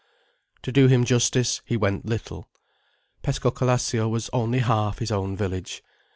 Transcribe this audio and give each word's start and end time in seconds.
To 0.63 0.71
do 0.71 0.87
him 0.87 1.05
justice, 1.05 1.61
he 1.63 1.77
went 1.77 2.07
little. 2.07 2.49
Pescocalascio 3.21 4.09
was 4.09 4.31
only 4.33 4.57
half 4.57 4.97
his 4.97 5.11
own 5.11 5.37
village. 5.37 5.83